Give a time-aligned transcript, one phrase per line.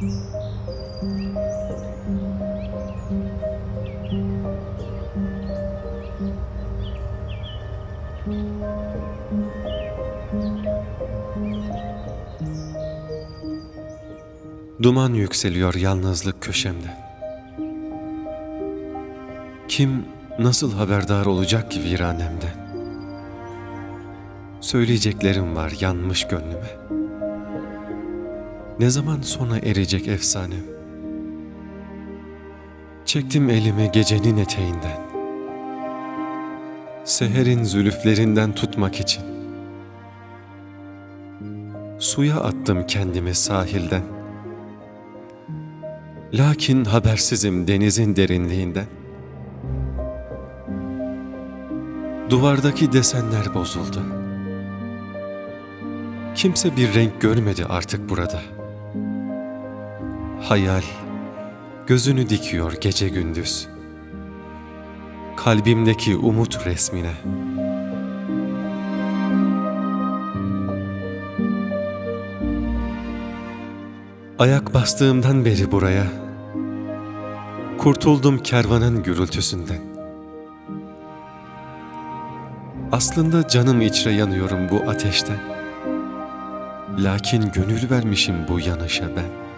[0.00, 0.12] Duman
[15.14, 16.96] yükseliyor yalnızlık köşemde.
[19.68, 20.04] Kim
[20.38, 22.70] nasıl haberdar olacak ki viranemden?
[24.60, 26.99] Söyleyeceklerim var yanmış gönlüme.
[28.80, 30.64] Ne zaman sona erecek efsanem?
[33.04, 35.00] Çektim elimi gecenin eteğinden.
[37.04, 39.22] Seherin zülüflerinden tutmak için.
[41.98, 44.02] Suya attım kendimi sahilden.
[46.34, 48.86] Lakin habersizim denizin derinliğinden.
[52.30, 54.02] Duvardaki desenler bozuldu.
[56.34, 58.59] Kimse bir renk görmedi artık burada.
[60.42, 60.82] Hayal
[61.86, 63.68] gözünü dikiyor gece gündüz.
[65.36, 67.12] Kalbimdeki umut resmine.
[74.38, 76.06] Ayak bastığımdan beri buraya
[77.78, 79.80] kurtuldum kervanın gürültüsünden.
[82.92, 85.38] Aslında canım içre yanıyorum bu ateşten.
[86.98, 89.49] Lakin gönül vermişim bu yanışa ben.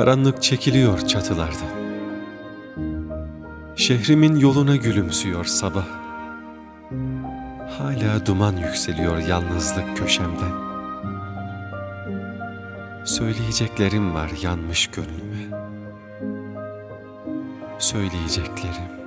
[0.00, 1.70] Karanlık çekiliyor çatılardan.
[3.76, 5.86] Şehrimin yoluna gülümsüyor sabah.
[7.78, 10.52] Hala duman yükseliyor yalnızlık köşemden.
[13.04, 15.58] Söyleyeceklerim var yanmış gönlüme.
[17.78, 18.99] Söyleyeceklerim.